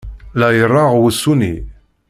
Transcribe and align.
La 0.39 0.47
ireɣɣ 0.61 0.93
wusu-nni! 0.99 1.53